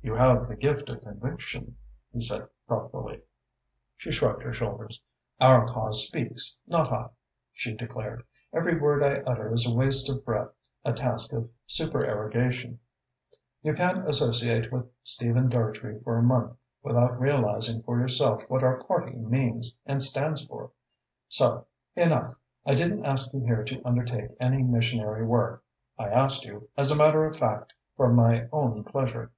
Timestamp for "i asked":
25.98-26.44